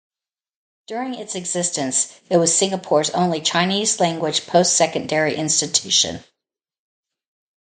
[0.87, 6.23] During its existence, it was Singapore's only Chinese language post-secondary institution.